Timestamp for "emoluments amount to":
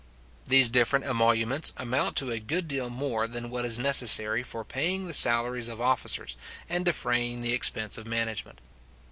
1.05-2.31